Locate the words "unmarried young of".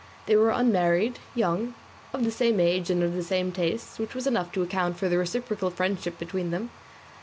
0.49-2.23